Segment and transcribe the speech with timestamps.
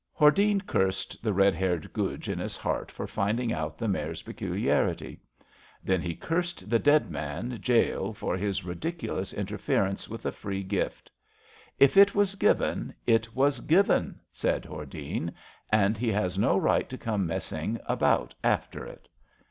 [0.19, 5.19] ''Hordene cursed the red haired Guj in his heart for finding out the mare's peculiarity.
[5.83, 10.63] Then he cursed the dead man Jale for his ridiculous inter ference with a free
[10.63, 11.11] gift.
[11.69, 15.33] *^ If it was given— it was given," said Hordene,
[15.71, 19.07] and he has no right to come messing about after it."